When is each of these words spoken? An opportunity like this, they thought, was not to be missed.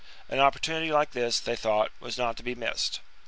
An 0.29 0.39
opportunity 0.39 0.91
like 0.91 1.11
this, 1.11 1.39
they 1.39 1.55
thought, 1.55 1.91
was 1.99 2.17
not 2.17 2.35
to 2.37 2.41
be 2.41 2.55
missed. 2.55 3.01